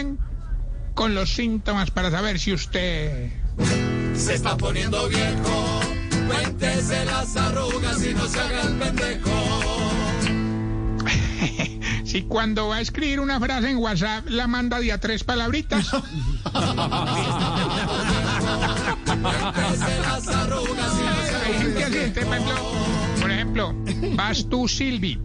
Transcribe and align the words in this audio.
Bien 0.00 0.18
con 0.94 1.14
los 1.14 1.34
síntomas 1.34 1.90
para 1.90 2.10
saber 2.10 2.38
si 2.38 2.52
usted... 2.52 3.30
Se 4.14 4.34
está 4.34 4.54
poniendo 4.56 5.08
viejo, 5.08 5.80
cuéntese 6.26 7.04
las 7.04 7.36
arrugas 7.36 8.02
y 8.04 8.14
no 8.14 8.26
se 8.26 8.40
haga 8.40 8.62
el 8.62 8.76
pendejo. 8.76 9.30
Si 12.04 12.22
cuando 12.22 12.68
va 12.68 12.76
a 12.76 12.80
escribir 12.80 13.20
una 13.20 13.38
frase 13.38 13.68
en 13.70 13.76
WhatsApp 13.76 14.26
la 14.28 14.46
manda 14.48 14.80
de 14.80 14.90
a 14.90 14.98
tres 14.98 15.22
palabritas. 15.22 15.90
Cuéntese 15.90 16.10
las 20.02 20.26
arrugas 20.26 20.92
y 20.92 21.02
no 21.04 21.22
se 21.24 21.36
haga 21.36 21.46
Hay 21.46 21.54
gente 21.54 21.84
así, 21.84 21.98
entonces, 21.98 22.24
por 22.24 22.34
ejemplo, 22.34 22.54
por 23.20 23.30
ejemplo, 23.30 23.72
vas 24.16 24.48
tú, 24.48 24.66
Silvi, 24.66 25.20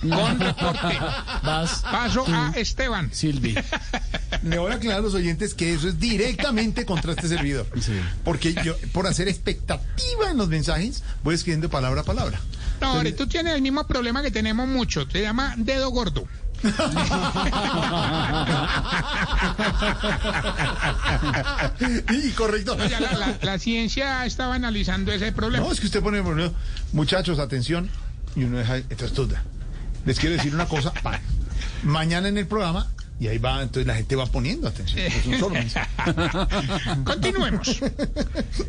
con 0.00 0.40
reporte. 0.40 0.98
Vas, 1.42 1.80
Paso 1.82 2.24
a 2.28 2.52
Esteban. 2.56 3.10
Silvi. 3.12 3.54
Le 4.42 4.58
voy 4.58 4.72
a 4.72 4.76
aclarar 4.76 5.00
a 5.00 5.02
los 5.02 5.14
oyentes 5.14 5.54
que 5.54 5.72
eso 5.74 5.88
es 5.88 5.98
directamente 5.98 6.84
contra 6.84 7.12
este 7.12 7.28
servidor. 7.28 7.66
Porque 8.24 8.54
yo, 8.64 8.76
por 8.92 9.06
hacer 9.06 9.28
expectativa 9.28 10.30
en 10.30 10.36
los 10.36 10.48
mensajes, 10.48 11.02
voy 11.22 11.34
escribiendo 11.34 11.68
palabra 11.68 12.02
a 12.02 12.04
palabra. 12.04 12.38
No, 12.80 12.88
ahora 12.92 13.14
tú 13.16 13.26
tienes 13.26 13.54
el 13.54 13.62
mismo 13.62 13.86
problema 13.86 14.22
que 14.22 14.30
tenemos 14.30 14.68
mucho. 14.68 15.08
Se 15.10 15.22
llama 15.22 15.54
dedo 15.56 15.90
gordo. 15.90 16.26
y 22.10 22.30
correcto. 22.32 22.76
La, 22.76 23.00
la- 23.00 23.38
la 23.40 23.58
ciencia 23.58 24.24
estaba 24.26 24.54
analizando 24.54 25.12
ese 25.12 25.32
problema. 25.32 25.64
No, 25.66 25.72
es 25.72 25.80
que 25.80 25.86
usted 25.86 26.02
pone, 26.02 26.22
muchachos, 26.92 27.38
atención, 27.38 27.88
y 28.36 28.44
uno 28.44 28.58
deja, 28.58 28.76
entonces 28.76 29.14
duda. 29.14 29.42
Les 30.06 30.18
quiero 30.18 30.36
decir 30.36 30.54
una 30.54 30.66
cosa, 30.66 30.92
pa, 30.92 31.20
mañana 31.82 32.28
en 32.28 32.38
el 32.38 32.46
programa, 32.46 32.88
y 33.20 33.26
ahí 33.26 33.38
va, 33.38 33.62
entonces 33.62 33.86
la 33.86 33.96
gente 33.96 34.14
va 34.14 34.26
poniendo 34.26 34.68
atención. 34.68 35.00
Es 35.00 35.26
un 35.26 35.38
solo 35.40 35.54
mensaje. 35.54 35.90
Continuemos. 37.04 37.80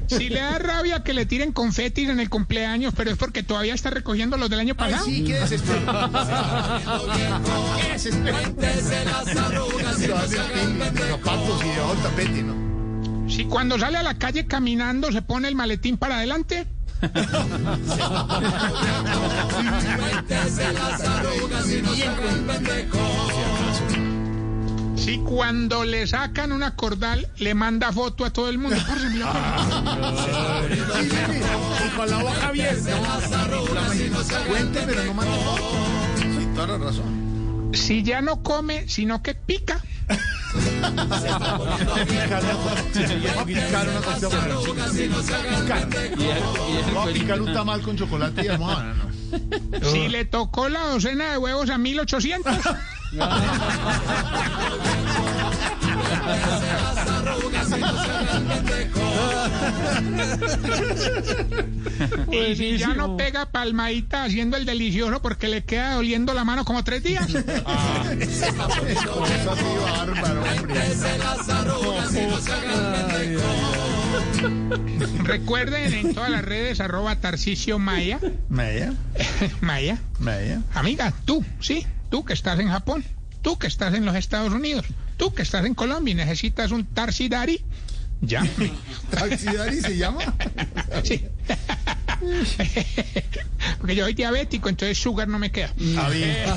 Si 0.08 0.30
le 0.30 0.40
da 0.40 0.58
rabia 0.58 1.04
que 1.04 1.14
le 1.14 1.28
tiren 1.28 1.52
confetis 1.52 2.10
en 2.10 2.20
el 2.20 2.32
cumpleaños, 2.32 2.94
pero 2.98 3.12
es 3.12 3.18
porque 3.18 3.44
todavía 3.44 3.76
está 3.76 3.92
recogiendo 3.92 4.38
los 4.38 4.50
del 4.50 4.60
año 4.60 4.74
Ay, 4.80 4.92
pasado. 4.92 5.06
sí, 5.06 5.24
qué 5.24 5.34
y 5.34 5.36
el 11.70 11.98
tapete, 12.02 12.44
¿no? 12.44 13.30
Si 13.30 13.46
cuando 13.46 13.78
sale 13.78 14.00
a 14.00 14.04
la 14.04 14.18
calle 14.18 14.48
caminando 14.48 15.12
se 15.12 15.22
pone 15.22 15.48
el 15.48 15.54
maletín 15.56 15.98
para 15.98 16.18
adelante. 16.18 16.66
Cuéntese 20.28 20.74
las 20.74 21.02
arrugas 21.02 21.72
y 21.72 21.82
no 21.82 21.96
se 21.96 22.08
haga 22.08 22.32
el 22.32 22.40
pendejo. 22.42 22.98
Si 24.96 25.18
cuando 25.20 25.86
le 25.86 26.06
sacan 26.08 26.52
una 26.52 26.76
cordal 26.76 27.32
le 27.38 27.54
manda 27.56 27.94
foto 27.94 28.26
a 28.26 28.34
todo 28.34 28.50
el 28.50 28.58
mundo. 28.58 28.76
Sí. 28.78 28.84
Y 31.86 31.90
con 31.96 32.10
la 32.10 32.18
boca 32.18 32.48
abierta. 32.48 32.92
Cuente, 34.48 34.82
pero 34.86 35.04
no 35.06 35.14
mande 35.14 35.38
foto. 35.38 35.64
Sí, 36.18 36.48
toda 36.54 36.68
la 36.68 36.78
razón. 36.78 37.72
Si 37.74 38.04
ya 38.04 38.22
no 38.22 38.44
come, 38.44 38.90
sino 38.90 39.24
que 39.24 39.36
pica. 39.36 39.80
Picar 43.46 43.88
una 43.88 44.02
Picar. 44.92 45.88
Vamos 46.94 47.10
a 47.10 47.14
picar 47.14 47.42
un 47.42 47.54
tamal 47.54 47.82
con 47.82 47.96
chocolate 47.96 48.44
y 48.44 48.48
almohada. 48.48 48.94
No, 48.94 49.06
no. 49.06 49.09
Si 49.84 50.08
le 50.10 50.26
tocó 50.26 50.70
la 50.70 50.86
docena 50.88 51.32
de 51.32 51.38
huevos 51.38 51.70
a 51.70 51.78
1800. 51.78 52.58
Y 62.32 62.56
si 62.56 62.78
ya 62.78 62.94
no 62.94 63.18
pega 63.18 63.48
palmadita 63.48 64.24
haciendo 64.24 64.56
el 64.58 64.66
delicioso 64.66 65.22
porque 65.22 65.48
le 65.48 65.64
queda 65.64 65.96
doliendo 65.96 66.34
la 66.34 66.44
mano 66.44 66.66
como 66.66 66.84
tres 66.84 67.04
días. 67.04 67.32
Bárbaro, 69.84 70.42
hombre. 70.42 70.82
Recuerden 75.24 75.94
en 75.94 76.14
todas 76.14 76.30
las 76.30 76.44
redes 76.44 76.80
arroba 76.80 77.16
Tarcicio 77.18 77.80
Maya. 77.80 78.20
Media, 78.50 78.94
Maya. 79.62 80.00
media. 80.20 80.62
Amiga, 80.74 81.14
tú, 81.26 81.44
sí, 81.60 81.86
tú 82.10 82.26
que 82.26 82.34
estás 82.34 82.60
en 82.60 82.70
Japón, 82.70 83.04
tú 83.42 83.58
que 83.58 83.68
estás 83.68 83.94
en 83.94 84.06
los 84.06 84.16
Estados 84.16 84.54
Unidos, 84.54 84.86
tú 85.18 85.34
que 85.34 85.42
estás 85.42 85.66
en 85.66 85.76
Colombia 85.76 86.12
y 86.12 86.16
necesitas 86.16 86.72
un 86.72 86.86
Tarsidari, 86.86 87.62
ya. 88.22 88.44
¿Taxidari 89.12 89.82
se 89.82 89.98
llama? 89.98 90.20
Sí. 91.04 91.26
Porque 93.80 93.96
yo 93.96 94.04
soy 94.04 94.14
diabético, 94.14 94.68
entonces 94.70 94.98
sugar 94.98 95.28
no 95.28 95.40
me 95.40 95.52
queda. 95.52 95.74
Ah, 95.98 96.10
bien. 96.10 96.50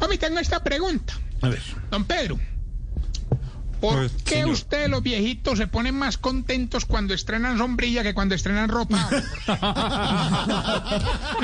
Hombre, 0.00 0.18
tengo 0.18 0.38
esta 0.38 0.62
pregunta. 0.62 1.14
A 1.42 1.48
ver. 1.48 1.62
Don 1.90 2.04
Pedro, 2.04 2.38
¿por 3.80 3.96
Pues, 3.96 4.12
qué 4.24 4.34
señor. 4.36 4.50
ustedes 4.50 4.88
los 4.90 5.02
viejitos 5.02 5.58
se 5.58 5.66
ponen 5.66 5.94
más 5.94 6.18
contentos 6.18 6.84
cuando 6.84 7.14
estrenan 7.14 7.58
sombrilla 7.58 8.02
que 8.02 8.14
cuando 8.14 8.34
estrenan 8.34 8.68
ropa? 8.68 9.08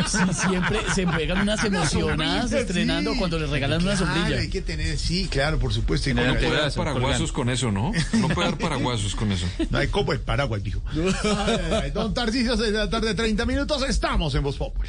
Sí, 0.06 0.18
siempre 0.32 0.80
se 0.94 1.06
pegan 1.06 1.40
unas 1.42 1.62
emocionadas 1.64 2.52
estrenando 2.52 3.12
sí. 3.12 3.18
cuando 3.18 3.38
les 3.38 3.50
regalan 3.50 3.82
una 3.82 3.94
Claro, 3.96 4.12
sombrilla. 4.14 4.40
hay 4.40 4.48
que 4.48 4.60
tener, 4.62 4.98
sí, 4.98 5.28
claro, 5.30 5.58
por 5.58 5.72
supuesto. 5.72 6.10
Y 6.10 6.14
No 6.14 6.22
puede 6.34 6.50
dar 6.60 6.72
paraguasos 6.72 7.32
con 7.32 7.48
eso, 7.50 7.70
¿no? 7.70 7.92
No 8.14 8.28
puede 8.28 8.48
dar 8.50 8.58
paraguasos 8.58 9.14
con 9.14 9.32
eso. 9.32 9.46
No 9.70 9.78
hay 9.78 9.88
como 9.88 10.12
el 10.12 10.20
paraguas, 10.20 10.62
dijo. 10.62 10.82
Don 11.94 12.12
Tarcisio, 12.14 12.56
seis 12.56 12.72
de 12.72 12.78
la 12.78 12.90
tarde, 12.90 13.14
30 13.14 13.46
minutos, 13.46 13.82
estamos 13.88 14.34
en 14.34 14.42
Voz 14.42 14.56
Populi. 14.56 14.88